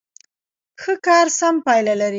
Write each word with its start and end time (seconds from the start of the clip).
ښه 0.81 0.93
کار 1.05 1.27
سمه 1.39 1.59
پایله 1.65 1.93
لري. 2.01 2.09